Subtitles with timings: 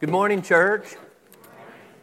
[0.00, 0.94] Good morning, church.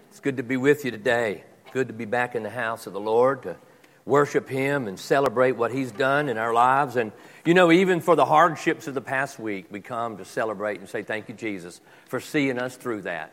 [0.10, 1.46] It's good to be with you today.
[1.72, 3.56] Good to be back in the house of the Lord to
[4.04, 6.97] worship Him and celebrate what He's done in our lives.
[6.97, 7.13] And,
[7.46, 10.89] you know, even for the hardships of the past week, we come to celebrate and
[10.89, 13.31] say, Thank you, Jesus, for seeing us through that.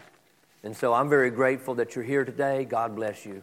[0.62, 2.64] And so I'm very grateful that you're here today.
[2.64, 3.42] God bless you.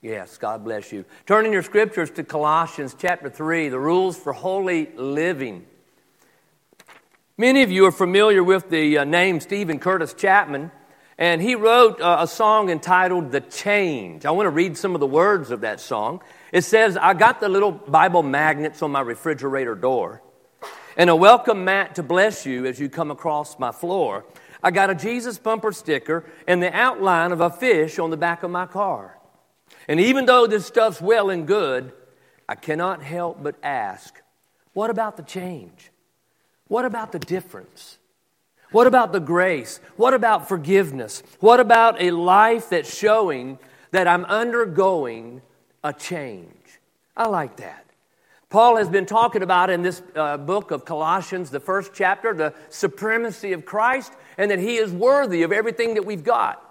[0.00, 1.04] Yes, God bless you.
[1.26, 5.66] Turning your scriptures to Colossians chapter 3, the rules for holy living.
[7.40, 10.70] Many of you are familiar with the uh, name Steven Curtis Chapman,
[11.16, 14.26] and he wrote uh, a song entitled The Change.
[14.26, 16.20] I want to read some of the words of that song.
[16.52, 20.20] It says, I got the little Bible magnets on my refrigerator door,
[20.98, 24.26] and a welcome mat to bless you as you come across my floor.
[24.62, 28.42] I got a Jesus bumper sticker and the outline of a fish on the back
[28.42, 29.18] of my car.
[29.88, 31.94] And even though this stuff's well and good,
[32.46, 34.20] I cannot help but ask,
[34.74, 35.89] what about the change?
[36.70, 37.98] What about the difference?
[38.70, 39.80] What about the grace?
[39.96, 41.24] What about forgiveness?
[41.40, 43.58] What about a life that's showing
[43.90, 45.42] that I'm undergoing
[45.82, 46.78] a change?
[47.16, 47.86] I like that.
[48.50, 52.54] Paul has been talking about in this uh, book of Colossians, the first chapter, the
[52.68, 56.64] supremacy of Christ and that he is worthy of everything that we've got.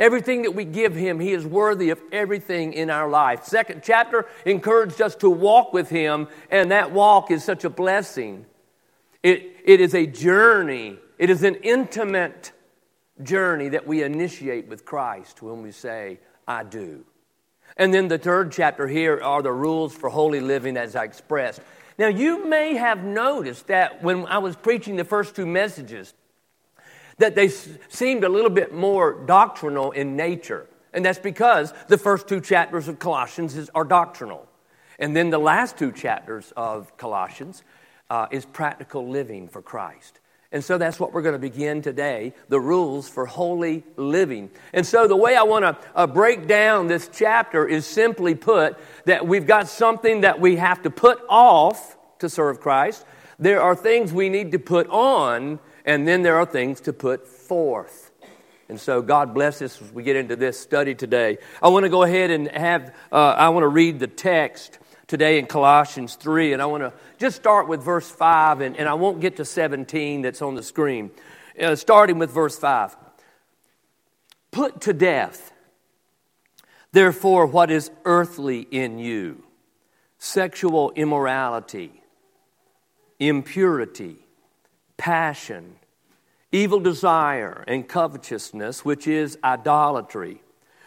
[0.00, 3.44] Everything that we give him, he is worthy of everything in our life.
[3.44, 8.46] Second chapter encouraged us to walk with him, and that walk is such a blessing.
[9.24, 12.52] It, it is a journey, it is an intimate
[13.22, 17.06] journey that we initiate with Christ when we say, I do.
[17.78, 21.62] And then the third chapter here are the rules for holy living as I expressed.
[21.96, 26.12] Now, you may have noticed that when I was preaching the first two messages,
[27.16, 30.66] that they seemed a little bit more doctrinal in nature.
[30.92, 34.46] And that's because the first two chapters of Colossians is, are doctrinal.
[34.98, 37.62] And then the last two chapters of Colossians
[38.10, 40.20] uh, is practical living for Christ.
[40.52, 44.50] And so that's what we're going to begin today the rules for holy living.
[44.72, 48.78] And so the way I want to uh, break down this chapter is simply put
[49.04, 53.04] that we've got something that we have to put off to serve Christ.
[53.40, 57.26] There are things we need to put on, and then there are things to put
[57.26, 58.12] forth.
[58.68, 61.38] And so God bless us as we get into this study today.
[61.60, 64.78] I want to go ahead and have, uh, I want to read the text
[65.14, 68.88] today in Colossians 3, and I want to just start with verse 5, and, and
[68.88, 71.12] I won't get to 17 that's on the screen.
[71.56, 72.96] Uh, starting with verse 5.
[74.50, 75.52] Put to death,
[76.90, 79.44] therefore, what is earthly in you
[80.18, 82.02] sexual immorality,
[83.20, 84.16] impurity,
[84.96, 85.76] passion,
[86.50, 90.42] evil desire, and covetousness, which is idolatry.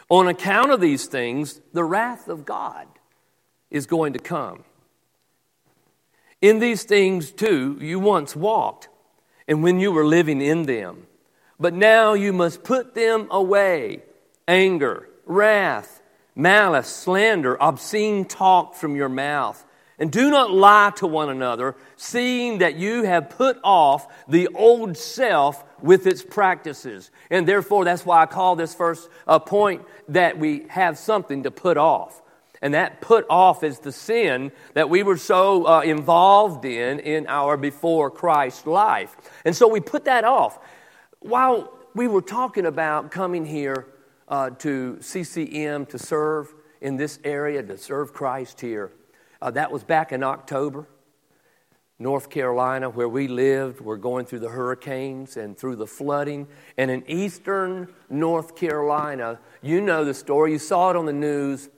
[0.10, 2.88] On account of these things, the wrath of God
[3.70, 4.64] is going to come.
[6.42, 8.90] In these things, too, you once walked,
[9.48, 11.08] and when you were living in them.
[11.60, 14.04] But now you must put them away
[14.48, 16.02] anger, wrath,
[16.36, 19.64] malice, slander, obscene talk from your mouth.
[20.00, 24.96] And do not lie to one another, seeing that you have put off the old
[24.96, 27.10] self with its practices.
[27.32, 31.52] And therefore, that's why I call this first a point that we have something to
[31.52, 32.22] put off.
[32.62, 37.28] And that put off is the sin that we were so uh, involved in in
[37.28, 39.16] our before Christ life.
[39.46, 40.60] And so we put that off.
[41.20, 43.88] While we were talking about coming here
[44.28, 48.92] uh, to CCM to serve in this area, to serve Christ here,
[49.42, 50.88] uh, that was back in October.
[52.00, 56.48] North Carolina, where we lived, we're going through the hurricanes and through the flooding.
[56.78, 61.70] And in eastern North Carolina, you know the story, you saw it on the news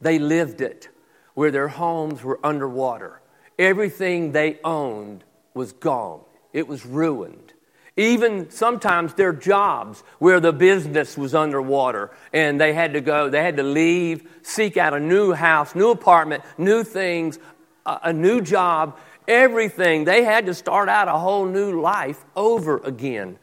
[0.00, 0.88] they lived it,
[1.34, 3.20] where their homes were underwater.
[3.58, 5.24] Everything they owned
[5.54, 6.20] was gone,
[6.52, 7.52] it was ruined.
[7.96, 13.42] Even sometimes their jobs, where the business was underwater, and they had to go, they
[13.42, 17.38] had to leave, seek out a new house, new apartment, new things,
[17.84, 18.96] a, new job,
[19.28, 20.04] everything.
[20.04, 23.38] They had to start out a whole new life over again.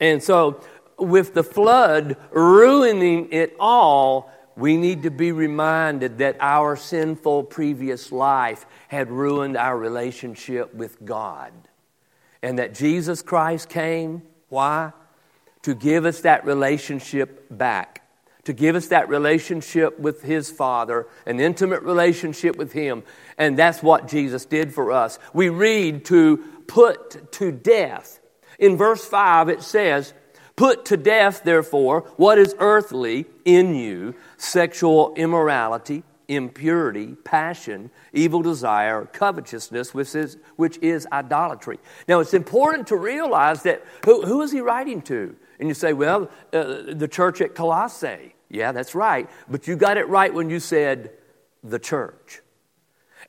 [0.00, 0.60] And so,
[0.98, 8.10] with the flood ruining it all, we need to be reminded that our sinful previous
[8.10, 11.52] life had ruined our relationship with God.
[12.42, 14.92] And that Jesus Christ came, why?
[15.62, 18.02] To give us that relationship back.
[18.44, 23.04] To give us that relationship with His Father, an intimate relationship with Him.
[23.36, 25.20] And that's what Jesus did for us.
[25.32, 28.18] We read to put to death.
[28.58, 30.14] In verse 5, it says,
[30.58, 39.04] Put to death, therefore, what is earthly in you sexual immorality, impurity, passion, evil desire,
[39.04, 41.78] covetousness, which is, which is idolatry.
[42.08, 45.36] Now, it's important to realize that who, who is he writing to?
[45.60, 48.34] And you say, well, uh, the church at Colossae.
[48.50, 49.30] Yeah, that's right.
[49.48, 51.12] But you got it right when you said
[51.62, 52.40] the church.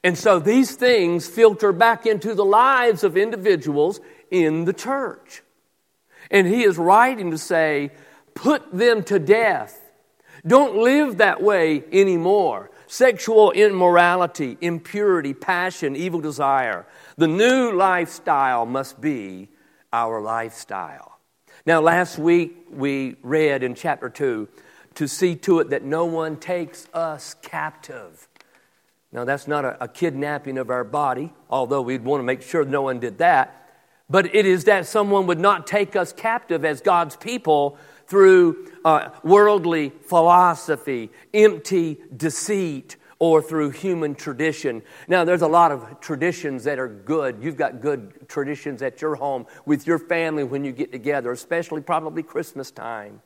[0.04, 4.00] And so these things filter back into the lives of individuals
[4.32, 5.44] in the church.
[6.32, 7.92] And he is writing to say,
[8.34, 9.80] put them to death.
[10.46, 12.72] Don't live that way anymore.
[12.88, 16.88] Sexual immorality, impurity, passion, evil desire.
[17.18, 19.50] The new lifestyle must be
[19.92, 21.20] our lifestyle.
[21.66, 24.48] Now, last week we read in chapter 2
[24.96, 28.28] to see to it that no one takes us captive.
[29.12, 32.64] Now, that's not a, a, kidnapping of our body, although we'd want to make sure
[32.64, 33.59] no one did that.
[34.10, 37.78] But it is that someone would not take us captive as God's people
[38.08, 44.82] through uh, worldly philosophy, empty deceit, or through human tradition.
[45.08, 47.44] Now, there's a lot of traditions that are good.
[47.44, 51.82] You've got good traditions at your home with your family when you get together, especially
[51.82, 53.22] probably Christmas time.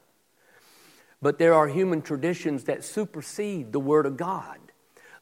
[1.21, 4.57] But there are human traditions that supersede the Word of God.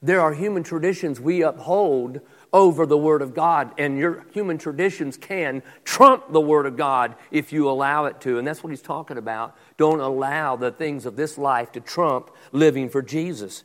[0.01, 2.21] There are human traditions we uphold
[2.53, 7.15] over the Word of God, and your human traditions can trump the Word of God
[7.31, 8.37] if you allow it to.
[8.37, 9.55] And that's what he's talking about.
[9.77, 13.63] Don't allow the things of this life to trump living for Jesus.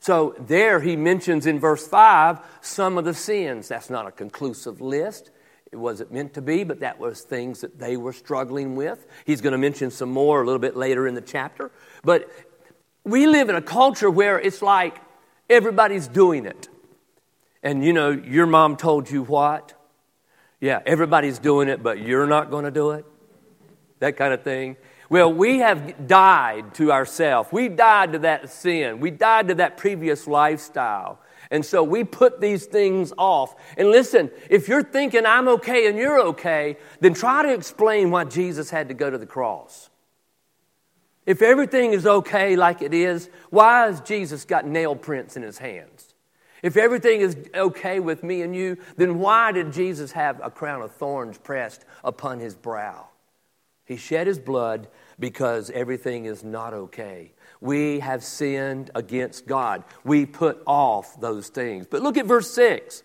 [0.00, 3.68] So there he mentions in verse 5 some of the sins.
[3.68, 5.30] That's not a conclusive list.
[5.72, 9.06] It wasn't meant to be, but that was things that they were struggling with.
[9.26, 11.70] He's going to mention some more a little bit later in the chapter.
[12.02, 12.30] But
[13.04, 14.98] we live in a culture where it's like
[15.50, 16.68] everybody's doing it.
[17.62, 19.74] And you know, your mom told you what?
[20.60, 23.04] Yeah, everybody's doing it, but you're not going to do it.
[24.00, 24.76] That kind of thing.
[25.10, 27.50] Well, we have died to ourselves.
[27.50, 29.00] We died to that sin.
[29.00, 31.18] We died to that previous lifestyle.
[31.50, 33.54] And so we put these things off.
[33.78, 38.24] And listen, if you're thinking I'm okay and you're okay, then try to explain why
[38.24, 39.88] Jesus had to go to the cross.
[41.24, 45.58] If everything is okay like it is, why has Jesus got nail prints in his
[45.58, 46.07] hands?
[46.62, 50.82] If everything is okay with me and you, then why did Jesus have a crown
[50.82, 53.08] of thorns pressed upon his brow?
[53.84, 54.88] He shed his blood
[55.18, 57.32] because everything is not okay.
[57.60, 59.82] We have sinned against God.
[60.04, 61.86] We put off those things.
[61.88, 63.02] But look at verse 6.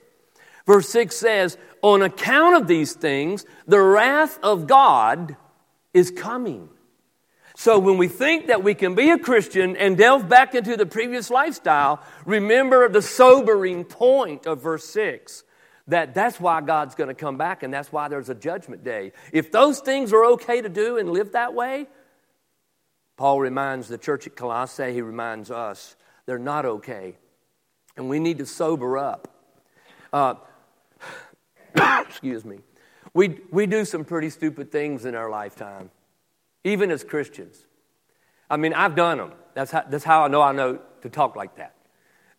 [0.65, 5.35] Verse 6 says, On account of these things, the wrath of God
[5.93, 6.69] is coming.
[7.55, 10.85] So when we think that we can be a Christian and delve back into the
[10.85, 15.43] previous lifestyle, remember the sobering point of verse 6
[15.87, 19.11] that that's why God's going to come back and that's why there's a judgment day.
[19.31, 21.87] If those things are okay to do and live that way,
[23.17, 25.95] Paul reminds the church at Colossae, he reminds us,
[26.25, 27.17] they're not okay.
[27.95, 29.27] And we need to sober up.
[30.11, 30.35] Uh,
[32.07, 32.59] excuse me.
[33.13, 35.91] We, we do some pretty stupid things in our lifetime,
[36.63, 37.65] even as Christians.
[38.49, 39.31] I mean, I've done them.
[39.53, 41.75] That's how, that's how I know I know to talk like that.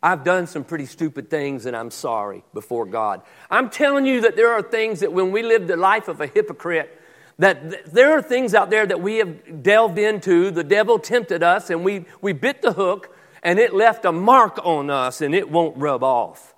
[0.03, 3.23] I've done some pretty stupid things and I'm sorry before God.
[3.51, 6.27] I'm telling you that there are things that when we live the life of a
[6.27, 7.01] hypocrite,
[7.39, 10.51] that th- there are things out there that we have delved into.
[10.51, 14.59] The devil tempted us and we, we bit the hook and it left a mark
[14.63, 16.55] on us and it won't rub off.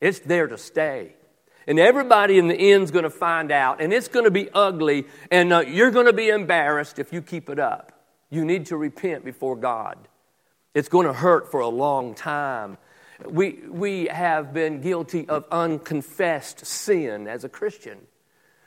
[0.00, 1.15] It's there to stay.
[1.66, 5.06] And everybody in the end's going to find out, and it's going to be ugly,
[5.30, 7.92] and uh, you're going to be embarrassed if you keep it up.
[8.30, 9.98] You need to repent before God.
[10.74, 12.78] It's going to hurt for a long time.
[13.24, 17.98] We, we have been guilty of unconfessed sin as a Christian,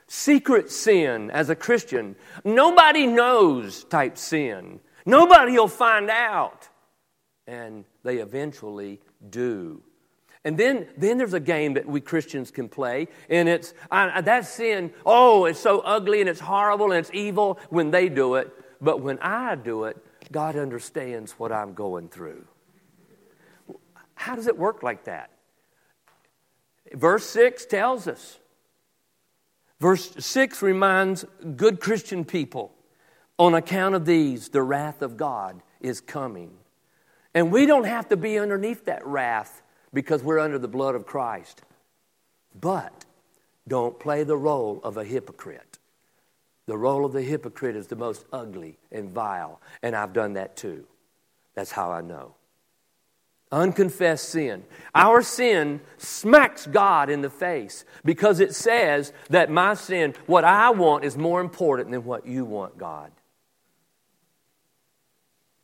[0.08, 4.80] secret sin as a Christian, nobody knows type sin.
[5.06, 6.68] Nobody will find out.
[7.46, 9.82] And they eventually do.
[10.44, 14.46] And then, then there's a game that we Christians can play, and it's uh, that
[14.46, 18.50] sin, oh, it's so ugly and it's horrible and it's evil when they do it.
[18.80, 19.98] But when I do it,
[20.32, 22.46] God understands what I'm going through.
[24.14, 25.30] How does it work like that?
[26.92, 28.38] Verse 6 tells us.
[29.78, 31.24] Verse 6 reminds
[31.56, 32.72] good Christian people
[33.38, 36.50] on account of these, the wrath of God is coming.
[37.34, 41.06] And we don't have to be underneath that wrath because we're under the blood of
[41.06, 41.62] Christ.
[42.58, 43.04] But
[43.66, 45.78] don't play the role of a hypocrite.
[46.66, 50.56] The role of the hypocrite is the most ugly and vile, and I've done that
[50.56, 50.86] too.
[51.54, 52.34] That's how I know.
[53.52, 54.62] Unconfessed sin.
[54.94, 60.70] Our sin smacks God in the face because it says that my sin, what I
[60.70, 63.10] want, is more important than what you want, God.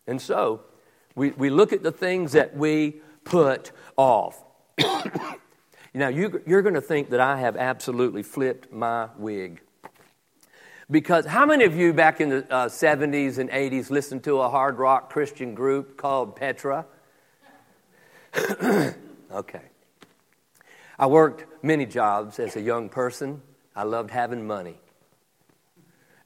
[0.08, 0.62] And so,
[1.14, 4.42] we, we look at the things that we put off.
[5.94, 9.60] now, you, you're going to think that I have absolutely flipped my wig.
[10.90, 14.48] Because how many of you back in the uh, 70s and 80s listened to a
[14.48, 16.86] hard rock Christian group called Petra?
[19.32, 19.62] okay.
[20.98, 23.42] I worked many jobs as a young person.
[23.74, 24.78] I loved having money.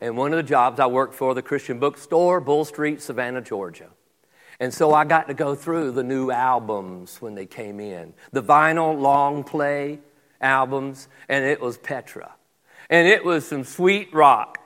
[0.00, 3.88] And one of the jobs I worked for, the Christian bookstore, Bull Street, Savannah, Georgia.
[4.60, 8.42] And so I got to go through the new albums when they came in the
[8.42, 9.98] vinyl long play
[10.40, 12.34] albums, and it was Petra
[12.90, 14.58] and it was some sweet rock.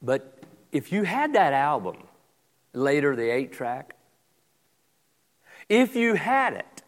[0.00, 0.42] But
[0.72, 1.96] if you had that album,
[2.72, 3.96] later the eight track,
[5.68, 6.82] if you had it,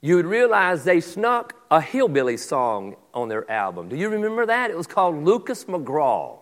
[0.00, 3.88] you would realize they snuck a hillbilly song on their album.
[3.88, 4.70] Do you remember that?
[4.70, 6.38] It was called Lucas McGraw.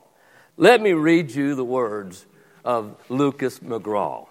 [0.56, 2.26] Let me read you the words
[2.64, 4.26] of Lucas McGraw.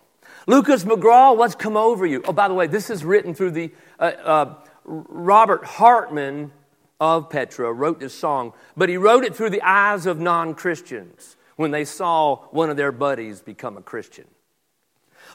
[0.45, 2.23] Lucas McGraw, what's come over you?
[2.25, 4.53] Oh, by the way, this is written through the uh, uh,
[4.85, 6.51] Robert Hartman
[6.99, 11.35] of Petra wrote this song, but he wrote it through the eyes of non Christians
[11.57, 14.25] when they saw one of their buddies become a Christian.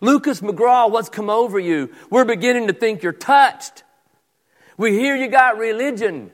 [0.01, 1.93] Lucas McGraw, what's come over you?
[2.11, 3.85] We're beginning to think you're touched.
[4.77, 6.33] We hear you got religion.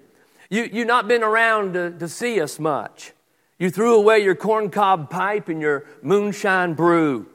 [0.49, 3.13] You, you've not been around to, to see us much.
[3.59, 7.27] You threw away your corncob pipe and your moonshine brew.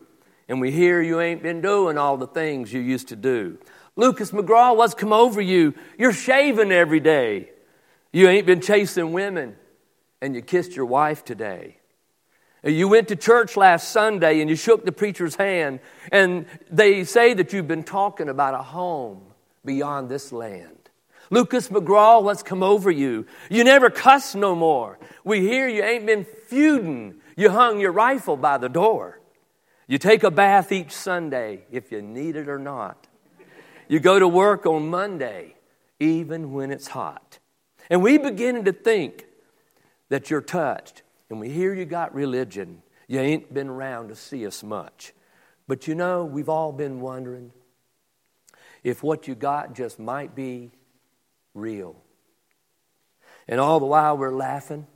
[0.47, 3.57] And we hear you ain't been doing all the things you used to do.
[3.95, 5.73] Lucas McGraw, what's come over you?
[5.97, 7.49] You're shaving every day.
[8.11, 9.55] You ain't been chasing women
[10.21, 11.77] and you kissed your wife today.
[12.63, 15.81] You went to church last Sunday and you shook the preacher's hand,
[16.13, 19.21] and they say that you've been talking about a home
[19.65, 20.82] beyond this land.
[21.29, 23.25] Lucas McGraw, what's come over you?
[23.49, 24.99] You never cuss no more.
[25.23, 27.15] We hear you ain't been feuding.
[27.35, 29.19] You hung your rifle by the door.
[29.87, 33.07] You take a bath each Sunday, if you need it or not.
[33.87, 35.55] You go to work on Monday,
[35.99, 37.39] even when it's hot.
[37.89, 39.25] And we begin to think
[40.09, 41.03] that you're touched.
[41.29, 42.81] And we hear you got religion.
[43.07, 45.13] You ain't been around to see us much.
[45.67, 47.51] But you know, we've all been wondering
[48.83, 50.71] if what you got just might be
[51.53, 51.95] real.
[53.47, 54.87] And all the while we're laughing.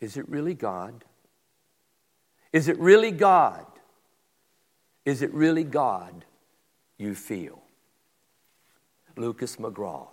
[0.00, 1.04] Is it really God?
[2.52, 3.66] Is it really God?
[5.04, 6.24] Is it really God
[6.98, 7.62] you feel?
[9.16, 10.08] Lucas McGraw.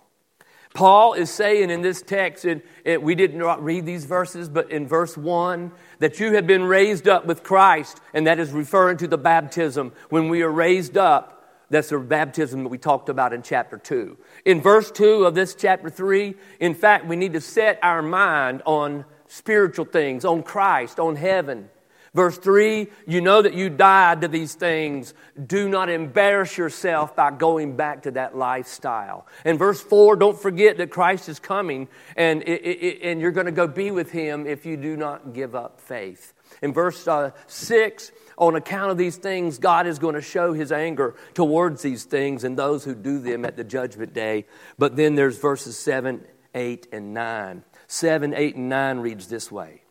[0.74, 2.62] Paul is saying in this text, and
[3.02, 7.24] we didn't read these verses, but in verse 1, that you have been raised up
[7.24, 9.92] with Christ, and that is referring to the baptism.
[10.10, 11.37] When we are raised up,
[11.70, 14.16] that's the baptism that we talked about in chapter 2.
[14.44, 18.62] In verse 2 of this chapter 3, in fact, we need to set our mind
[18.64, 21.68] on spiritual things, on Christ, on heaven.
[22.14, 25.12] Verse 3, you know that you died to these things.
[25.46, 29.26] Do not embarrass yourself by going back to that lifestyle.
[29.44, 33.46] And verse 4, don't forget that Christ is coming and, it, it, and you're going
[33.46, 36.32] to go be with him if you do not give up faith.
[36.62, 40.72] In verse uh, 6, on account of these things, God is going to show his
[40.72, 44.46] anger towards these things and those who do them at the judgment day.
[44.78, 47.64] But then there's verses 7, 8, and 9.
[47.88, 49.82] 7, 8, and 9 reads this way.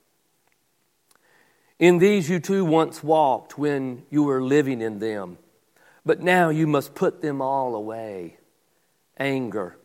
[1.77, 5.37] In these you too once walked when you were living in them,
[6.05, 8.37] but now you must put them all away
[9.19, 9.77] anger,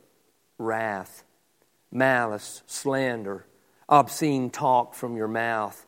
[0.56, 1.24] wrath,
[1.90, 3.46] malice, slander,
[3.88, 5.86] obscene talk from your mouth.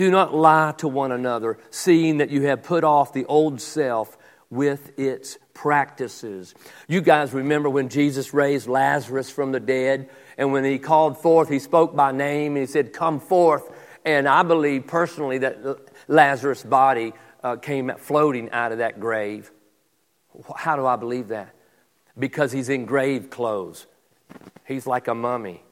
[0.00, 4.16] Do not lie to one another, seeing that you have put off the old self
[4.48, 6.54] with its practices.
[6.88, 11.50] You guys remember when Jesus raised Lazarus from the dead, and when he called forth,
[11.50, 13.70] he spoke by name, and he said, Come forth.
[14.02, 15.58] And I believe personally that
[16.08, 17.12] Lazarus' body
[17.44, 19.50] uh, came floating out of that grave.
[20.56, 21.54] How do I believe that?
[22.18, 23.86] Because he's in grave clothes.
[24.66, 25.62] He's like a mummy.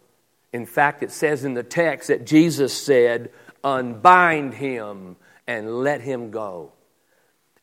[0.53, 3.31] In fact, it says in the text that Jesus said,
[3.65, 6.73] Unbind him and let him go.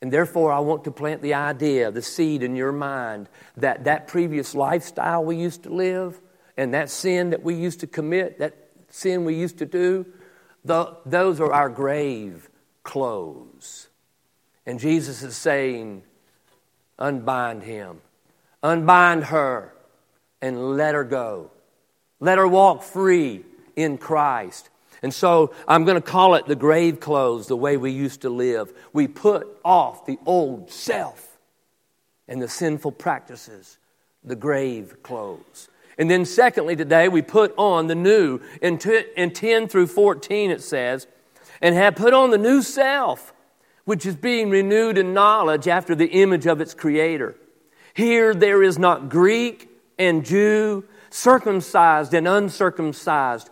[0.02, 4.08] And therefore, I want to plant the idea, the seed in your mind that that
[4.08, 6.22] previous lifestyle we used to live
[6.58, 8.56] and that sin that we used to commit, that
[8.90, 10.06] sin we used to do,
[10.64, 12.50] the, those are our grave
[12.84, 13.90] clothes.
[14.66, 16.04] And Jesus is saying,
[16.98, 18.02] unbind him,
[18.64, 19.74] unbind her,
[20.42, 21.52] and let her go.
[22.20, 23.44] Let her walk free
[23.75, 24.70] in Christ.
[25.05, 28.29] And so I'm going to call it the grave clothes, the way we used to
[28.31, 28.74] live.
[28.91, 31.38] We put off the old self
[32.27, 33.77] and the sinful practices,
[34.24, 35.69] the grave clothes.
[36.00, 38.39] And then, secondly, today we put on the new.
[38.63, 41.05] In, t- in 10 through 14, it says,
[41.62, 43.31] and have put on the new self,
[43.83, 47.35] which is being renewed in knowledge after the image of its creator.
[47.93, 49.69] Here there is not Greek
[50.00, 53.51] and Jew, circumcised and uncircumcised,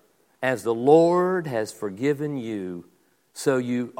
[0.41, 2.85] as the Lord has forgiven you,
[3.33, 3.93] so you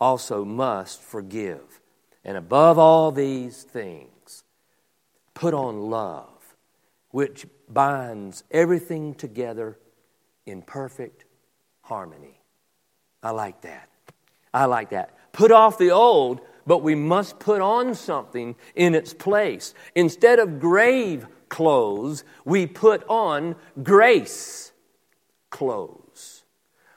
[0.00, 1.80] also must forgive.
[2.24, 4.44] And above all these things,
[5.34, 6.56] put on love,
[7.10, 9.78] which binds everything together
[10.46, 11.24] in perfect
[11.82, 12.40] harmony.
[13.22, 13.88] I like that.
[14.52, 15.14] I like that.
[15.32, 19.74] Put off the old, but we must put on something in its place.
[19.94, 24.67] Instead of grave clothes, we put on grace
[25.50, 26.44] clothes.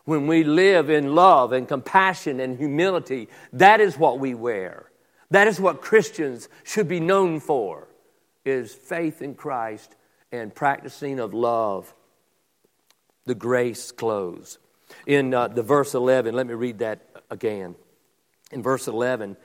[0.06, 4.92] When we live in love and compassion and humility, that is what we wear.
[5.30, 7.88] That is what Christians should be known for
[8.44, 9.96] is faith in Christ
[10.32, 11.94] and practicing of love,
[13.26, 14.58] the grace clothes.
[15.06, 17.76] In uh, the verse 11, let me read that again.
[18.52, 19.38] In verse 11,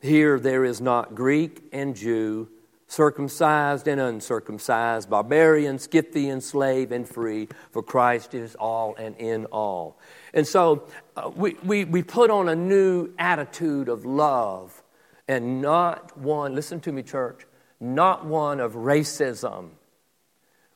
[0.00, 2.48] here there is not Greek and Jew,
[2.86, 9.98] circumcised and uncircumcised, barbarian, Scythian, slave and free, for Christ is all and in all.
[10.32, 10.86] And so
[11.16, 14.82] uh, we, we, we put on a new attitude of love
[15.26, 17.46] and not one, listen to me, church,
[17.80, 19.70] not one of racism.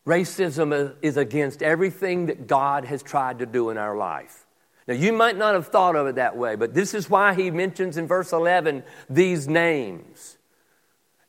[0.06, 4.46] Racism is against everything that God has tried to do in our life.
[4.86, 7.50] Now, you might not have thought of it that way, but this is why he
[7.50, 10.37] mentions in verse 11 these names.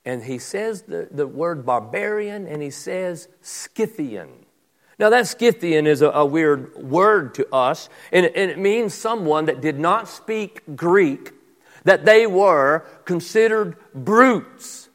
[0.10, 4.30] And he says the, the word barbarian and he says Scythian.
[4.98, 9.46] Now, that Scythian is a, a weird word to us, and, and it means someone
[9.46, 11.32] that did not speak Greek,
[11.84, 14.89] that they were considered brutes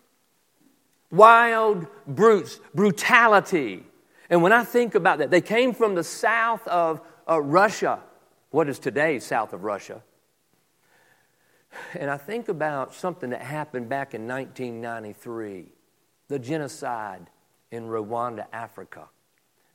[1.15, 3.85] wild brutes, brutality.
[4.29, 7.01] And when I think about that, they came from the south of
[7.31, 8.01] uh, Russia,
[8.51, 10.03] what is today south of Russia.
[11.95, 15.73] And I think about something that happened back in 1993
[16.29, 17.29] the genocide
[17.71, 19.09] in Rwanda, Africa.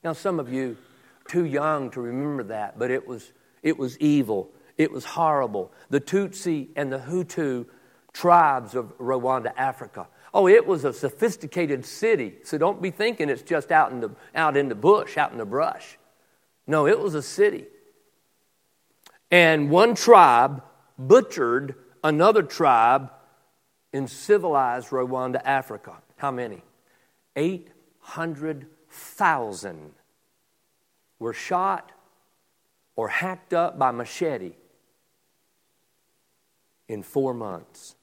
[0.04, 0.78] Now, some of you
[1.28, 3.32] too young to remember that, but it was,
[3.62, 4.50] it was evil.
[4.76, 5.72] It was horrible.
[5.92, 7.68] The Tutsi and the Hutu
[8.14, 12.36] tribes of Rwanda, Africa, Oh, it was a sophisticated city.
[12.44, 15.38] So don't be thinking it's just out in the, out in the bush, out in
[15.38, 15.98] the brush.
[16.68, 17.66] No, it was a city.
[19.32, 20.64] And one tribe
[20.98, 23.10] butchered another tribe
[23.92, 25.96] in civilized Rwanda, Africa.
[26.18, 26.62] How many?
[27.36, 29.92] 800,000
[31.20, 31.92] were shot
[32.96, 34.54] or hacked up by machete
[36.88, 37.96] in four months.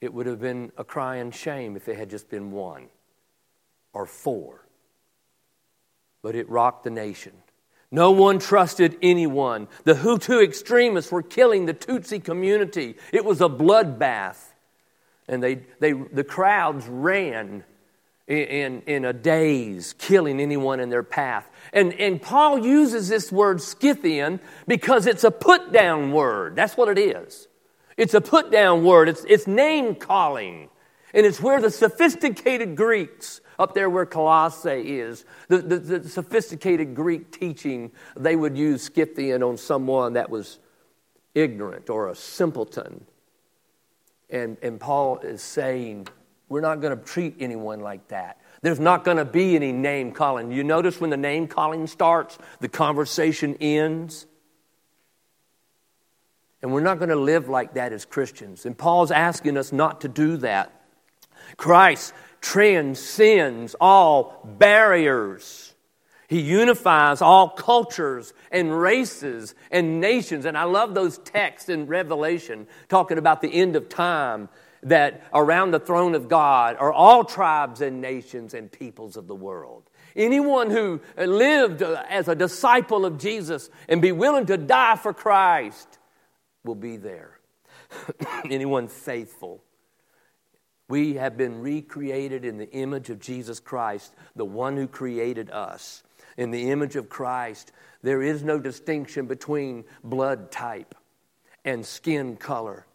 [0.00, 2.86] It would have been a cry crying shame if it had just been one
[3.92, 4.64] or four.
[6.22, 7.32] But it rocked the nation.
[7.90, 9.68] No one trusted anyone.
[9.84, 12.96] The Hutu extremists were killing the Tutsi community.
[13.12, 14.36] It was a bloodbath.
[15.26, 17.64] And they, they, the crowds ran
[18.26, 21.48] in, in, a daze, killing anyone in their path.
[21.72, 26.54] And, and Paul uses this word Scythian because it's a put down word.
[26.54, 27.48] That's what it is.
[27.96, 30.68] It's a put down word, it's, it's name calling.
[31.14, 36.94] And it's where the sophisticated Greeks, up there where Colossae is, the, the, the, sophisticated
[36.94, 40.60] Greek teaching, they would use Scythian on someone that was
[41.34, 43.04] ignorant or a simpleton.
[44.30, 46.08] And, and Paul is saying,
[46.48, 48.40] we're not going to treat anyone like that.
[48.62, 50.50] There's not going to be any name calling.
[50.50, 54.26] You notice when the name calling starts, the conversation ends.
[56.62, 58.66] And we're not going to live like that as Christians.
[58.66, 60.72] And Paul's asking us not to do that.
[61.56, 65.74] Christ transcends all barriers.
[66.28, 70.44] He unifies all cultures and races and nations.
[70.44, 74.50] And I love those texts in Revelation talking about the end of time
[74.82, 79.34] that around the throne of God are all tribes and nations and peoples of the
[79.34, 79.84] world.
[80.14, 85.14] Anyone who lived uh, as a disciple of Jesus and be willing to die for
[85.14, 85.98] Christ
[86.64, 87.38] will be there.
[88.50, 89.62] Anyone faithful.
[90.88, 96.02] We have been recreated in the image of Jesus Christ, the one who created us.
[96.36, 97.72] In the image of Christ,
[98.02, 100.94] there is no distinction between blood type
[101.64, 102.86] and skin color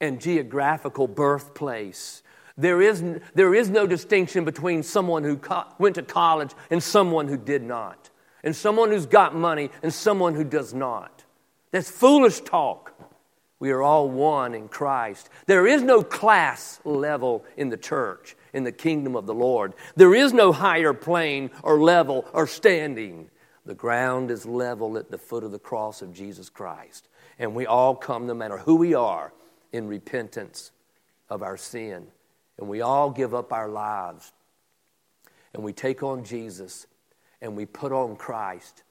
[0.00, 2.22] and geographical birthplace.
[2.56, 7.28] There is, there is no distinction between someone who co- went to college and someone
[7.28, 8.10] who did not.
[8.42, 11.24] and someone who's got money and someone who does not.
[11.72, 12.89] That's foolish talk.
[13.60, 15.28] We are all one in Christ.
[15.44, 19.74] There is no class level in the church, in the kingdom of the Lord.
[19.96, 23.28] There is no higher plane or level or standing.
[23.66, 27.06] The ground is level at the foot of the cross of Jesus Christ.
[27.38, 29.30] And we all come, no matter who we are,
[29.72, 30.72] in repentance
[31.28, 32.06] of our sin.
[32.58, 34.32] And we all give up our lives.
[35.52, 36.86] And we take on Jesus
[37.42, 38.84] and we put on Christ.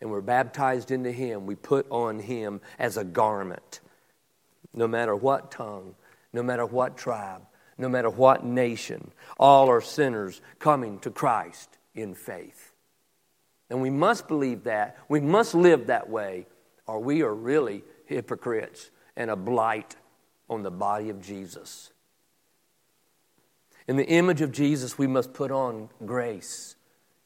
[0.00, 1.44] And we're baptized into Him.
[1.44, 3.80] We put on Him as a garment
[4.76, 5.94] no matter what tongue,
[6.32, 7.42] no matter what tribe,
[7.78, 9.10] no matter what nation.
[9.38, 12.72] All are sinners coming to Christ in faith.
[13.68, 14.96] And we must believe that.
[15.08, 16.46] We must live that way,
[16.86, 19.96] or we are really hypocrites and a blight
[20.48, 21.90] on the body of Jesus.
[23.88, 26.76] In the image of Jesus, we must put on grace,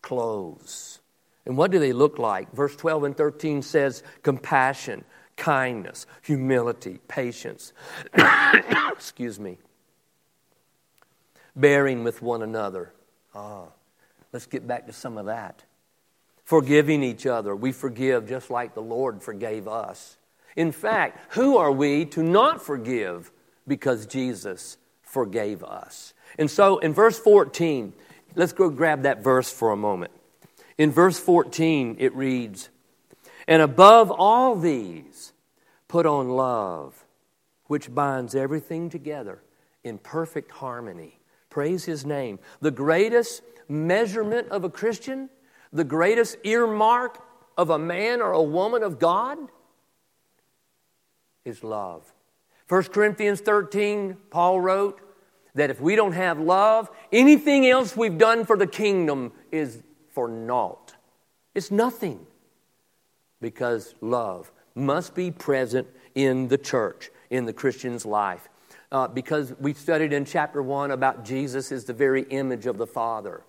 [0.02, 1.00] clothes.
[1.46, 2.52] And what do they look like?
[2.52, 5.04] Verse 12 and 13 says compassion,
[5.40, 7.72] kindness, humility, patience.
[8.92, 9.58] Excuse me.
[11.56, 12.92] Bearing with one another.
[13.34, 13.64] Ah,
[14.32, 15.64] let's get back to some of that.
[16.44, 17.56] Forgiving each other.
[17.56, 20.18] We forgive just like the Lord forgave us.
[20.56, 23.32] In fact, who are we to not forgive
[23.66, 26.12] because Jesus forgave us?
[26.38, 27.94] And so in verse 14,
[28.34, 30.12] let's go grab that verse for a moment.
[30.76, 32.68] In verse 14, it reads,
[33.50, 35.34] And above all these,
[35.90, 37.04] Put on love,
[37.66, 39.42] which binds everything together
[39.82, 41.18] in perfect harmony.
[41.48, 42.38] Praise his name.
[42.60, 45.30] The greatest measurement of a Christian,
[45.72, 47.20] the greatest earmark
[47.58, 49.36] of a man or a woman of God
[51.44, 52.14] is love.
[52.68, 55.00] 1 Corinthians 13, Paul wrote
[55.56, 60.28] that if we don't have love, anything else we've done for the kingdom is for
[60.28, 60.94] naught.
[61.52, 62.28] It's nothing
[63.40, 68.48] because love must be present in the church, in the Christian's life.
[68.92, 72.86] Uh, because we studied in chapter 1 about Jesus is the very image of the
[72.86, 73.42] Father.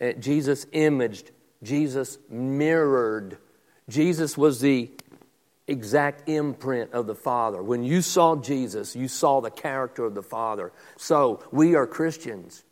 [0.00, 1.30] Uh, Jesus imaged,
[1.62, 3.38] Jesus mirrored.
[3.88, 4.90] Jesus was the
[5.68, 7.62] exact imprint of the Father.
[7.62, 10.72] When you saw Jesus, you saw the character of the Father.
[10.96, 12.64] So we are Christians,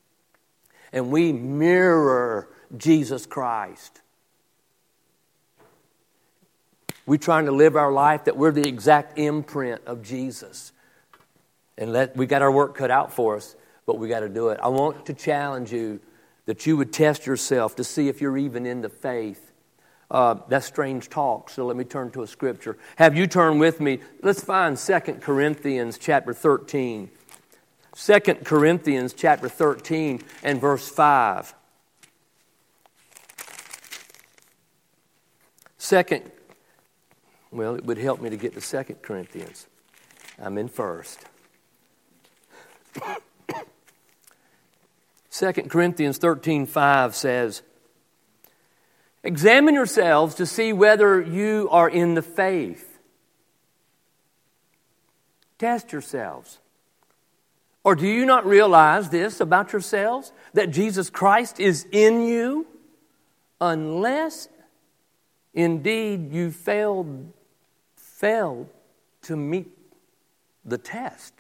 [0.93, 4.01] and we mirror Jesus Christ.
[7.07, 10.73] We're trying to live our life that we're the exact imprint of Jesus.
[11.79, 14.51] And let, we got our work cut out for us, but we got to do
[14.51, 14.61] it.
[14.63, 16.01] I want to challenge you
[16.47, 19.53] that you would test yourself to see if you're even in the faith.
[20.11, 22.77] Uh, that's strange talk, so let me turn to a scripture.
[22.97, 24.01] Have you turn with me?
[24.23, 27.11] Let's find 2 Corinthians chapter 13.
[27.95, 31.55] 2 Corinthians chapter 13 and verse 5.
[35.79, 36.21] 2
[37.51, 39.67] well, it would help me to get to Second Corinthians.
[40.39, 41.25] I'm in first.
[45.33, 47.63] 2 Corinthians 13 5 says,
[49.23, 52.99] Examine yourselves to see whether you are in the faith.
[55.59, 56.59] Test yourselves.
[57.85, 60.33] Or do you not realize this about yourselves?
[60.55, 62.67] That Jesus Christ is in you?
[63.61, 64.49] Unless
[65.53, 67.33] indeed you failed
[68.21, 68.69] failed
[69.23, 69.69] to meet
[70.65, 71.33] the test.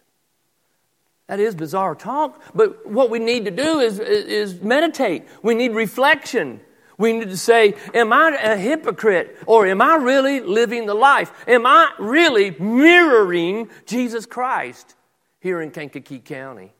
[1.26, 5.24] That is bizarre talk, but what we need to do is, is meditate.
[5.42, 6.60] We need reflection.
[6.96, 9.36] We need to say, Am I a hypocrite?
[9.46, 11.32] Or am I really living the life?
[11.46, 14.96] Am I really mirroring Jesus Christ
[15.38, 16.72] here in Kankakee County?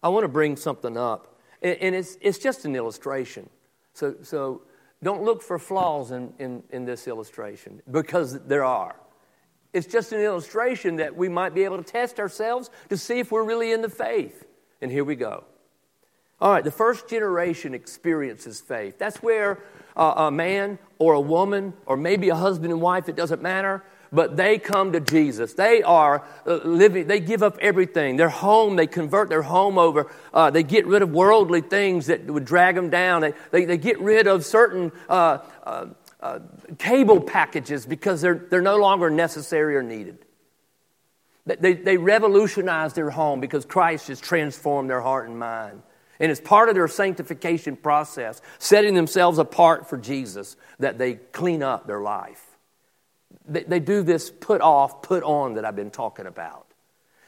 [0.00, 3.50] I want to bring something up, and it's, it's just an illustration.
[3.94, 4.62] So, so
[5.02, 8.96] don't look for flaws in, in, in this illustration because there are.
[9.72, 13.30] It's just an illustration that we might be able to test ourselves to see if
[13.30, 14.46] we're really in the faith.
[14.80, 15.44] And here we go.
[16.40, 18.96] All right, the first generation experiences faith.
[18.98, 19.58] That's where
[19.96, 23.82] uh, a man or a woman, or maybe a husband and wife, it doesn't matter,
[24.12, 25.54] but they come to Jesus.
[25.54, 28.16] They are uh, living, they give up everything.
[28.16, 30.10] Their home, they convert their home over.
[30.32, 33.22] Uh, they get rid of worldly things that would drag them down.
[33.22, 35.86] They, they, they get rid of certain uh, uh
[36.20, 36.40] uh,
[36.78, 40.18] cable packages because they're, they're no longer necessary or needed.
[41.46, 45.82] They, they revolutionize their home because Christ has transformed their heart and mind.
[46.20, 51.62] And it's part of their sanctification process, setting themselves apart for Jesus, that they clean
[51.62, 52.44] up their life.
[53.46, 56.67] They, they do this put off, put on that I've been talking about.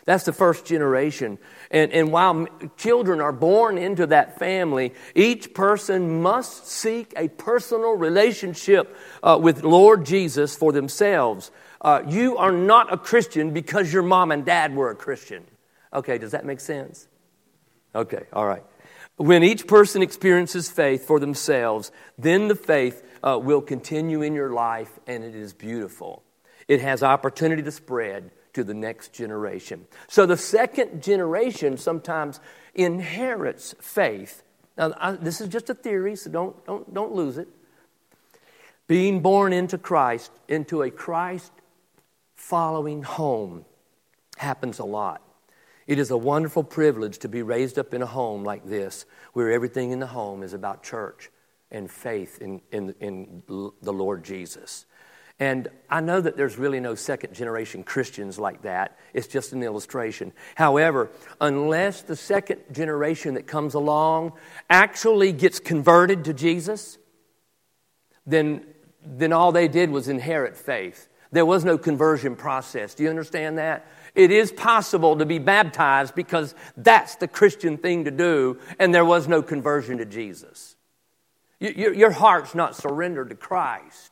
[0.05, 1.39] That's the first generation.
[1.71, 7.93] And, and while children are born into that family, each person must seek a personal
[7.93, 11.51] relationship uh, with Lord Jesus for themselves.
[11.81, 15.45] Uh, you are not a Christian because your mom and dad were a Christian.
[15.93, 17.07] Okay, does that make sense?
[17.95, 18.63] Okay, all right.
[19.17, 24.51] When each person experiences faith for themselves, then the faith uh, will continue in your
[24.51, 26.23] life and it is beautiful.
[26.69, 29.87] It has opportunity to spread to the next generation.
[30.09, 32.41] So the second generation sometimes
[32.75, 34.43] inherits faith.
[34.77, 37.49] Now, I, this is just a theory, so don't, don't, don't lose it.
[38.87, 41.53] Being born into Christ, into a Christ
[42.35, 43.65] following home,
[44.37, 45.23] happens a lot.
[45.87, 49.51] It is a wonderful privilege to be raised up in a home like this, where
[49.51, 51.31] everything in the home is about church
[51.71, 54.87] and faith in, in, in the Lord Jesus.
[55.41, 58.99] And I know that there's really no second generation Christians like that.
[59.15, 60.33] It's just an illustration.
[60.55, 64.35] However, unless the second generation that comes along
[64.69, 66.99] actually gets converted to Jesus,
[68.27, 68.67] then,
[69.03, 71.09] then all they did was inherit faith.
[71.33, 72.95] There was no conversion process.
[72.95, 73.87] Do you understand that?
[74.15, 79.07] It is possible to be baptized because that's the Christian thing to do, and there
[79.07, 80.77] was no conversion to Jesus.
[81.61, 84.10] Your, your heart's not surrendered to Christ.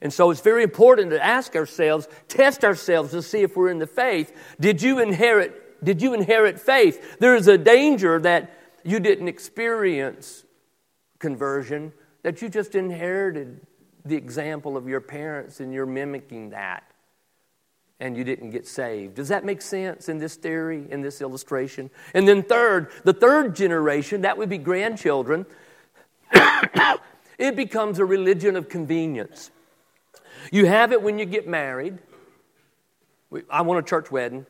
[0.00, 3.78] And so it's very important to ask ourselves, test ourselves to see if we're in
[3.78, 4.32] the faith.
[4.60, 7.18] Did you inherit, did you inherit faith?
[7.18, 10.44] There is a danger that you didn't experience
[11.18, 13.60] conversion, that you just inherited
[14.04, 16.84] the example of your parents and you're mimicking that
[18.00, 19.16] and you didn't get saved.
[19.16, 21.90] Does that make sense in this theory, in this illustration?
[22.14, 25.46] And then, third, the third generation, that would be grandchildren,
[26.32, 29.50] it becomes a religion of convenience.
[30.50, 31.98] You have it when you get married.
[33.50, 34.46] I want a church wedding.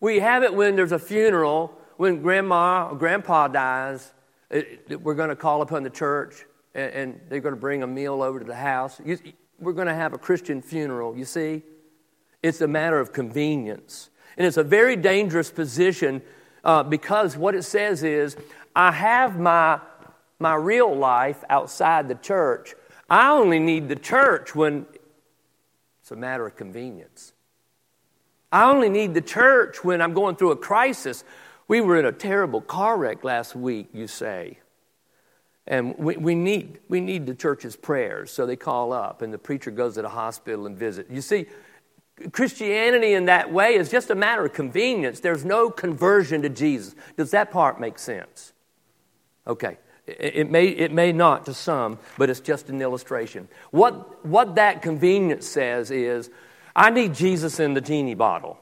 [0.00, 4.12] We have it when there's a funeral, when grandma or grandpa dies.
[4.50, 7.86] It, we're going to call upon the church and, and, they're going to bring a
[7.86, 9.00] meal over to the house.
[9.04, 9.18] You,
[9.58, 11.62] we're going to have a Christian funeral, you see?
[12.42, 14.10] It's a matter of convenience.
[14.36, 16.22] And it's a very dangerous position
[16.62, 18.36] uh, because what it says is,
[18.76, 19.80] I have my,
[20.38, 22.74] my real life outside the church.
[23.08, 24.86] I only need the church when
[26.06, 27.32] it's a matter of convenience.
[28.52, 31.24] I only need the church when I'm going through a crisis.
[31.66, 34.60] We were in a terrible car wreck last week, you say.
[35.66, 38.30] And we, we, need, we need the church's prayers.
[38.30, 41.10] So they call up, and the preacher goes to the hospital and visit.
[41.10, 41.46] You see,
[42.30, 45.18] Christianity in that way is just a matter of convenience.
[45.18, 46.94] There's no conversion to Jesus.
[47.16, 48.52] Does that part make sense?
[49.44, 49.76] Okay.
[50.06, 53.48] It may, it may not to some, but it's just an illustration.
[53.72, 56.30] What, what that convenience says is
[56.74, 58.58] I need Jesus in the genie bottle.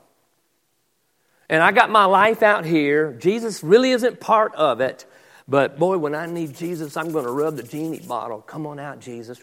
[1.51, 3.13] And I got my life out here.
[3.13, 5.05] Jesus really isn't part of it.
[5.47, 8.41] But boy, when I need Jesus, I'm going to rub the genie bottle.
[8.41, 9.43] Come on out, Jesus.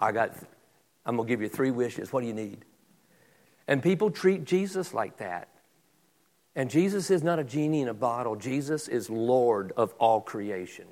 [0.00, 0.36] I got,
[1.06, 2.12] I'm going to give you three wishes.
[2.12, 2.64] What do you need?
[3.66, 5.48] And people treat Jesus like that.
[6.56, 8.36] And Jesus is not a genie in a bottle.
[8.36, 10.86] Jesus is Lord of all creation.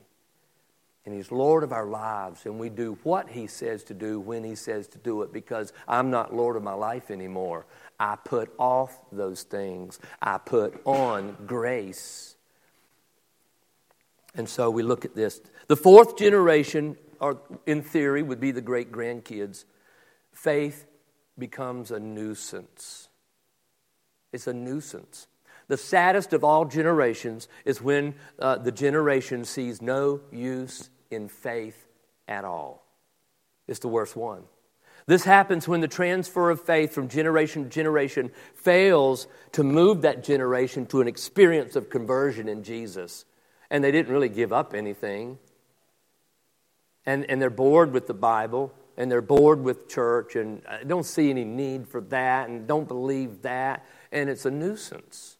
[1.05, 2.45] And He's Lord of our lives.
[2.47, 5.73] And we do what He says to do when He says to do it because
[5.89, 7.67] I'm not Lord of my life anymore.
[7.99, 12.37] I put off those things, I put on grace.
[14.35, 15.41] And so we look at this.
[15.67, 19.65] The fourth generation, or in theory, would be the great grandkids.
[20.33, 20.87] Faith
[21.37, 23.09] becomes a nuisance.
[24.33, 25.27] It's a nuisance.
[25.69, 31.87] The saddest of all generations is when uh, the generation sees no use in faith
[32.27, 32.85] at all.
[33.67, 34.45] It's the worst one.
[35.07, 40.23] This happens when the transfer of faith from generation to generation fails to move that
[40.23, 43.25] generation to an experience of conversion in Jesus.
[43.71, 45.39] And they didn't really give up anything.
[47.07, 51.07] And, and they're bored with the Bible and they're bored with church and I don't
[51.07, 53.87] see any need for that and don't believe that.
[54.13, 55.38] And it's a nuisance.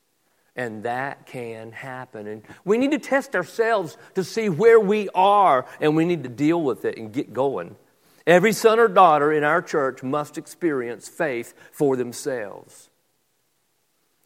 [0.59, 2.27] And that can happen.
[2.27, 6.29] And we need to test ourselves to see where we are, and we need to
[6.29, 7.77] deal with it and get going.
[8.27, 12.91] Every son or daughter in our church must experience faith for themselves.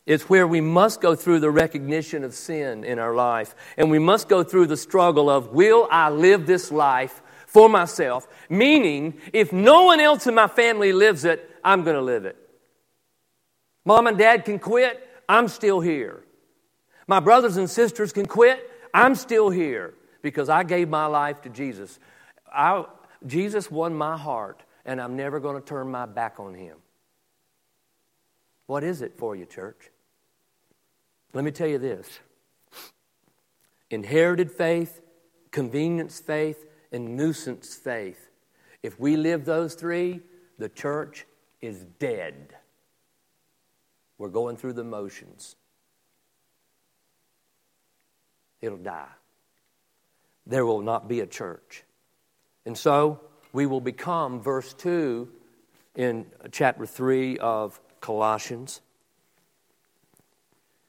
[0.06, 3.98] It's where we must go through the recognition of sin in our life, and we
[3.98, 8.26] must go through the struggle of will I live this life for myself?
[8.48, 12.36] Meaning, if no one else in my family lives it, I'm going to live it.
[13.84, 16.22] Mom and dad can quit, I'm still here.
[17.06, 21.48] My brothers and sisters can quit, I'm still here because I gave my life to
[21.48, 21.98] Jesus.
[22.52, 22.84] I,
[23.26, 26.76] Jesus won my heart, and I'm never going to turn my back on him.
[28.66, 29.90] What is it for you, church?
[31.32, 32.20] Let me tell you this
[33.88, 35.00] inherited faith,
[35.50, 38.28] convenience faith, and nuisance faith.
[38.82, 40.20] If we live those three,
[40.58, 41.24] the church
[41.62, 42.54] is dead.
[44.18, 45.56] We're going through the motions.
[48.60, 49.08] It'll die.
[50.46, 51.84] There will not be a church.
[52.64, 53.20] And so
[53.52, 55.28] we will become, verse 2
[55.94, 58.80] in chapter 3 of Colossians.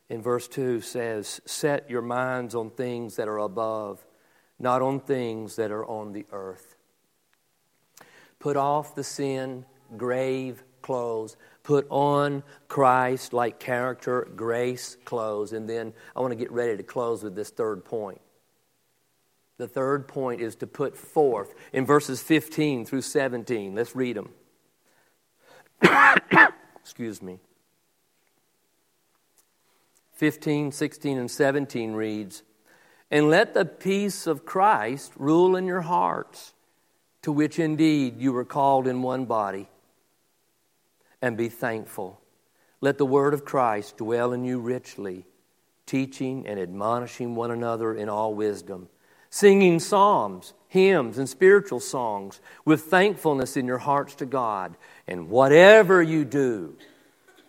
[0.09, 4.05] In verse 2 says, Set your minds on things that are above,
[4.59, 6.75] not on things that are on the earth.
[8.39, 9.65] Put off the sin,
[9.97, 11.37] grave clothes.
[11.63, 15.53] Put on Christ like character, grace clothes.
[15.53, 18.21] And then I want to get ready to close with this third point.
[19.57, 23.75] The third point is to put forth in verses 15 through 17.
[23.75, 24.29] Let's read them.
[26.81, 27.39] Excuse me.
[30.15, 32.43] 15, 16, and 17 reads,
[33.11, 36.53] And let the peace of Christ rule in your hearts,
[37.21, 39.69] to which indeed you were called in one body,
[41.23, 42.19] and be thankful.
[42.81, 45.25] Let the word of Christ dwell in you richly,
[45.85, 48.89] teaching and admonishing one another in all wisdom,
[49.29, 54.75] singing psalms, hymns, and spiritual songs with thankfulness in your hearts to God.
[55.07, 56.75] And whatever you do,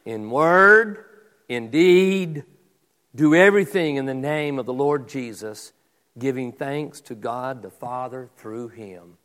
[0.05, 1.05] in word,
[1.49, 2.45] in deed,
[3.13, 5.73] do everything in the name of the Lord Jesus,
[6.17, 9.19] giving thanks to God the Father through him.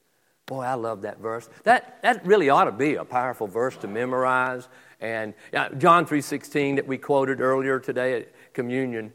[0.50, 1.48] Boy, I love that verse.
[1.64, 4.68] That, that really ought to be a powerful verse to memorize.
[5.00, 9.14] And uh, John 3.16 that we quoted earlier today at communion,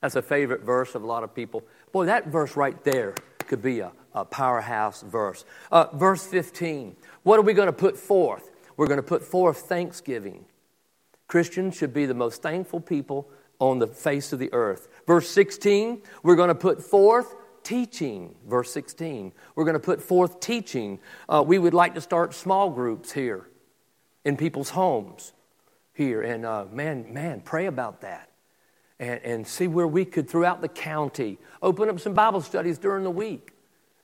[0.00, 1.62] that's a favorite verse of a lot of people.
[1.92, 3.14] Boy, that verse right there
[3.46, 5.44] could be a, a powerhouse verse.
[5.70, 8.50] Uh, verse 15, what are we going to put forth?
[8.76, 10.46] We're going to put forth thanksgiving.
[11.28, 13.28] Christians should be the most thankful people
[13.60, 14.88] on the face of the earth.
[15.06, 18.32] Verse 16, we're going to put forth teaching.
[18.46, 21.00] Verse 16, we're going to put forth teaching.
[21.28, 23.48] Uh, we would like to start small groups here
[24.24, 25.32] in people's homes
[25.92, 26.22] here.
[26.22, 28.30] And uh, man, man, pray about that.
[29.00, 33.04] And, and, see where we could, throughout the county, open up some Bible studies during
[33.04, 33.52] the week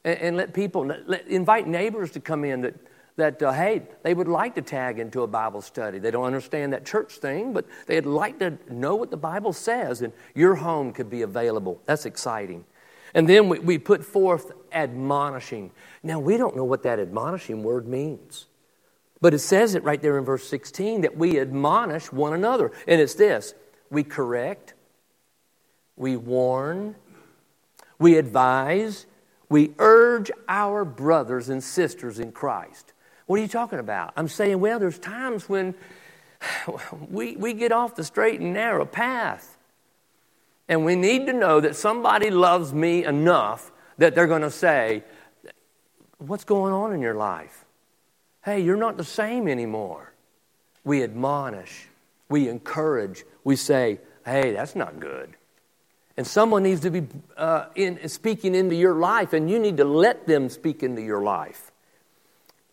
[0.04, 2.74] and, and let people, let, invite neighbors to come in that
[3.16, 5.98] that, uh, hey, they would like to tag into a Bible study.
[5.98, 10.00] They don't understand that church thing, but they'd like to know what the Bible says,
[10.00, 11.80] and your home could be available.
[11.84, 12.64] That's exciting.
[13.14, 15.70] And then we, we put forth admonishing.
[16.02, 18.46] Now, we don't know what that admonishing word means,
[19.20, 22.72] but it says it right there in verse 16 that we admonish one another.
[22.86, 23.54] And it's this
[23.90, 24.74] we correct,
[25.96, 26.96] we warn,
[27.98, 29.06] we advise,
[29.48, 32.94] we urge our brothers and sisters in Christ.
[33.26, 34.12] What are you talking about?
[34.16, 35.74] I'm saying, well, there's times when
[37.08, 39.56] we, we get off the straight and narrow path.
[40.68, 45.04] And we need to know that somebody loves me enough that they're going to say,
[46.18, 47.64] What's going on in your life?
[48.44, 50.12] Hey, you're not the same anymore.
[50.84, 51.88] We admonish,
[52.28, 55.34] we encourage, we say, Hey, that's not good.
[56.16, 59.84] And someone needs to be uh, in, speaking into your life, and you need to
[59.84, 61.72] let them speak into your life.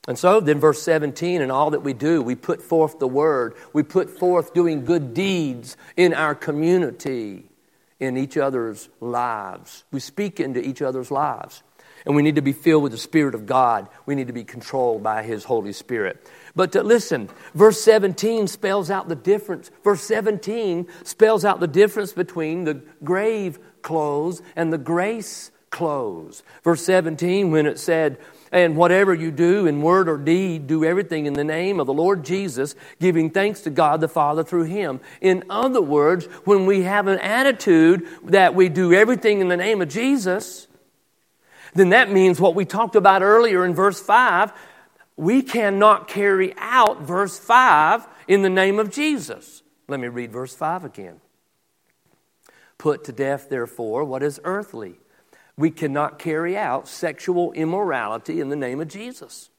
[0.07, 3.55] And so, then, verse 17, and all that we do, we put forth the word.
[3.73, 7.45] We put forth doing good deeds in our community,
[7.99, 9.83] in each other's lives.
[9.91, 11.63] We speak into each other's lives.
[12.05, 13.89] And we need to be filled with the Spirit of God.
[14.05, 16.25] We need to be controlled by His Holy Spirit.
[16.55, 19.69] But to listen, verse 17 spells out the difference.
[19.83, 26.41] Verse 17 spells out the difference between the grave clothes and the grace clothes.
[26.63, 28.17] Verse 17, when it said,
[28.51, 31.93] and whatever you do in word or deed, do everything in the name of the
[31.93, 34.99] Lord Jesus, giving thanks to God the Father through Him.
[35.21, 39.81] In other words, when we have an attitude that we do everything in the name
[39.81, 40.67] of Jesus,
[41.73, 44.51] then that means what we talked about earlier in verse 5
[45.19, 49.63] we cannot carry out verse 5 in the name of Jesus.
[49.89, 51.19] Let me read verse 5 again.
[52.77, 54.95] Put to death, therefore, what is earthly
[55.59, 59.49] we cannot carry out sexual immorality in the name of Jesus.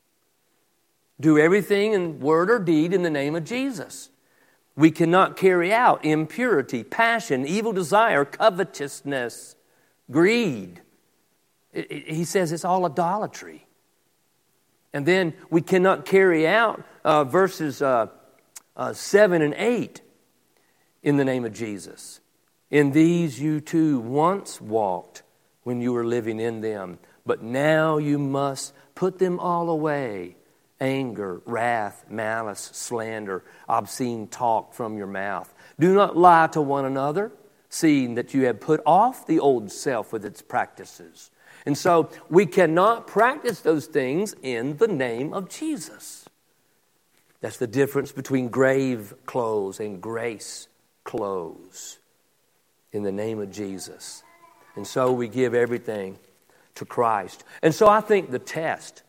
[1.21, 4.09] Do everything in word or deed in the name of Jesus.
[4.75, 9.57] We cannot carry out impurity, passion, evil desire, covetousness,
[10.11, 10.81] greed.
[11.71, 13.67] He says it's all idolatry.
[14.95, 18.07] And then we cannot carry out uh, verses uh,
[18.75, 20.01] uh, 7 and 8
[21.03, 22.21] in the name of Jesus.
[22.71, 25.25] In these you too once walked
[25.63, 26.99] when you were living in them.
[27.27, 30.37] But now you must put them all away
[30.81, 35.53] anger, wrath, malice, slander, obscene talk from your mouth.
[35.79, 37.33] Do not lie to one another,
[37.69, 41.31] seeing that you have put off the old self with its practices.
[41.67, 46.25] And so we cannot practice those things in the name of Jesus.
[47.41, 50.69] That's the difference between grave clothes and grace
[51.05, 51.99] clothes
[52.93, 54.23] in the name of Jesus.
[54.77, 56.19] And so we give everything
[56.77, 57.45] to Christ.
[57.63, 59.03] And so I think the test,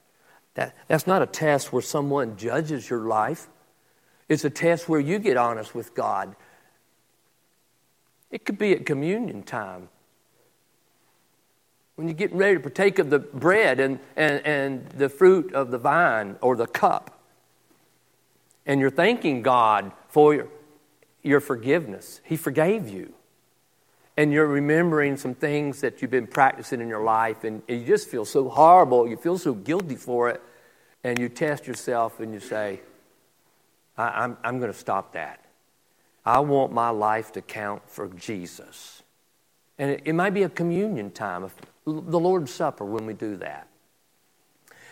[0.56, 3.48] that, that's not a test where someone judges your life.
[4.28, 6.36] It's a test where you get honest with God.
[8.30, 9.90] It could be at communion time.
[11.96, 15.70] When you're getting ready to partake of the bread and, and, and the fruit of
[15.70, 17.20] the vine or the cup.
[18.66, 20.48] And you're thanking God for your,
[21.22, 22.22] your forgiveness.
[22.24, 23.14] He forgave you
[24.18, 28.10] and you're remembering some things that you've been practicing in your life, and, you just
[28.10, 30.42] feel so horrible, you feel so guilty for it,
[31.04, 32.82] and you test yourself and you say,
[33.98, 35.44] I, am I'm, I'm going to stop that.
[36.26, 39.02] I want my life to count for Jesus.
[39.80, 41.50] And it, it might be a communion time,
[41.86, 43.68] the Lord's Supper when we do that.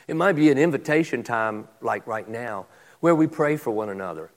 [0.08, 2.66] It might be an invitation time like right now
[3.00, 4.32] where we pray for one another.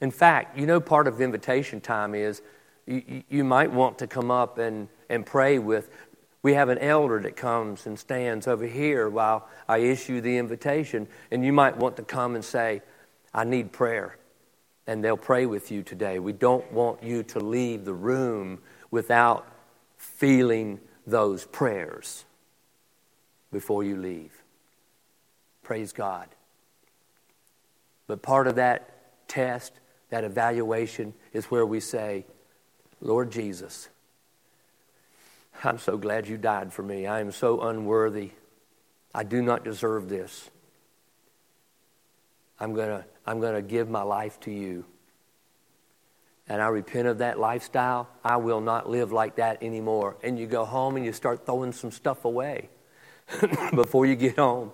[0.00, 2.42] In fact, you know, part of invitation time is
[2.86, 5.90] you, might want to come up and, and pray with.
[6.42, 11.08] We have an elder that comes and stands over here while I issue the invitation,
[11.30, 12.82] and you might want to come and say,
[13.32, 14.18] I need prayer.
[14.86, 16.18] And they'll pray with you today.
[16.18, 18.60] We don't want you to leave the room
[18.90, 19.46] without
[19.96, 22.24] feeling those prayers
[23.50, 24.32] before you leave.
[25.62, 26.28] Praise God.
[28.06, 29.72] But part of that test,
[30.10, 32.26] that evaluation, is where we say,
[33.04, 33.90] Lord Jesus,
[35.62, 37.06] I'm so glad you died for me.
[37.06, 38.30] I am so unworthy.
[39.14, 40.50] I do not deserve this.
[42.58, 44.84] I'm going to I'm going to give my life to you.
[46.48, 48.08] And I repent of that lifestyle.
[48.22, 50.16] I will not live like that anymore.
[50.22, 52.68] And you go home and you start throwing some stuff away
[53.74, 54.72] before you get home.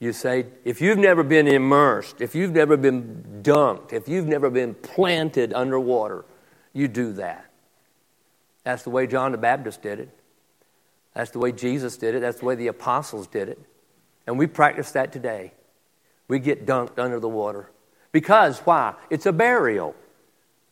[0.00, 4.50] You say, if you've never been immersed, if you've never been dunked, if you've never
[4.50, 6.24] been planted underwater,
[6.74, 7.50] you do that.
[8.64, 10.10] That's the way John the Baptist did it.
[11.14, 12.20] That's the way Jesus did it.
[12.20, 13.58] That's the way the apostles did it.
[14.26, 15.52] And we practice that today.
[16.28, 17.70] We get dunked under the water.
[18.10, 18.94] Because, why?
[19.10, 19.94] It's a burial.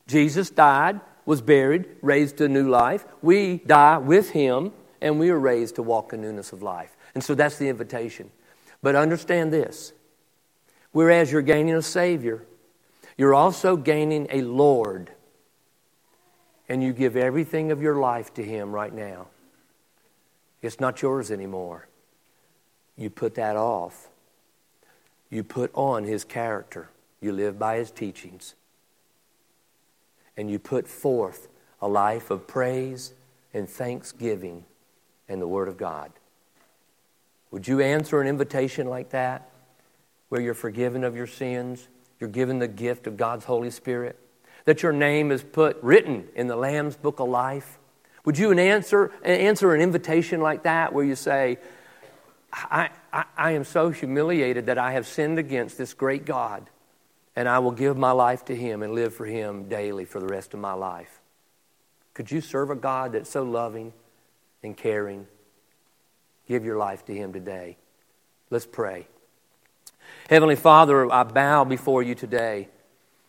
[0.06, 3.04] Jesus died, was buried, raised to new life.
[3.20, 6.96] We die with him, and we are raised to walk in newness of life.
[7.14, 8.30] And so that's the invitation.
[8.82, 9.92] But understand this
[10.92, 12.44] whereas you're gaining a Savior,
[13.16, 15.10] you're also gaining a Lord
[16.72, 19.26] and you give everything of your life to Him right now,
[20.62, 21.86] it's not yours anymore.
[22.96, 24.08] You put that off.
[25.28, 26.88] You put on His character.
[27.20, 28.54] You live by His teachings.
[30.34, 31.48] And you put forth
[31.82, 33.12] a life of praise
[33.52, 34.64] and thanksgiving
[35.28, 36.10] and the Word of God.
[37.50, 39.50] Would you answer an invitation like that,
[40.30, 41.88] where you're forgiven of your sins?
[42.18, 44.18] You're given the gift of God's Holy Spirit?
[44.64, 47.78] That your name is put written in the Lamb's book of life?
[48.24, 51.58] Would you answer, answer an invitation like that where you say,
[52.52, 56.68] I, I, I am so humiliated that I have sinned against this great God,
[57.34, 60.26] and I will give my life to Him and live for Him daily for the
[60.26, 61.20] rest of my life?
[62.14, 63.92] Could you serve a God that's so loving
[64.62, 65.26] and caring?
[66.46, 67.78] Give your life to Him today.
[68.50, 69.06] Let's pray.
[70.28, 72.68] Heavenly Father, I bow before you today,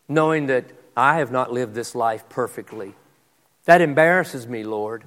[0.08, 0.66] knowing that
[0.96, 2.94] I have not lived this life perfectly.
[3.66, 5.04] That embarrasses me, Lord.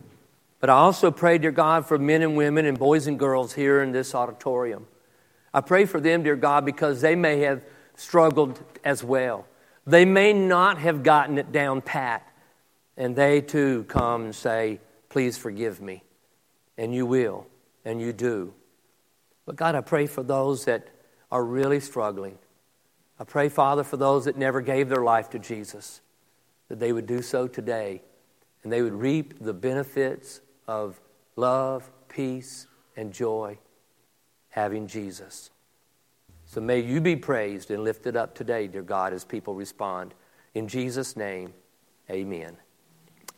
[0.61, 3.83] But I also pray, dear God, for men and women and boys and girls here
[3.83, 4.87] in this auditorium.
[5.53, 7.63] I pray for them, dear God, because they may have
[7.95, 9.47] struggled as well.
[9.87, 12.27] They may not have gotten it down pat.
[12.97, 16.03] And they too come and say, Please forgive me.
[16.77, 17.47] And you will,
[17.85, 18.53] and you do.
[19.47, 20.89] But God, I pray for those that
[21.31, 22.39] are really struggling.
[23.19, 26.01] I pray, Father, for those that never gave their life to Jesus,
[26.69, 28.03] that they would do so today
[28.63, 31.01] and they would reap the benefits of
[31.37, 33.59] love, peace, and joy
[34.49, 35.51] having Jesus.
[36.47, 40.15] So may you be praised and lifted up today, dear God, as people respond.
[40.55, 41.53] In Jesus' name,
[42.11, 42.57] amen.